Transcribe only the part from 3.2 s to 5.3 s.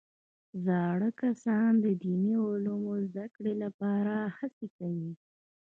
کړې لپاره هڅې کوي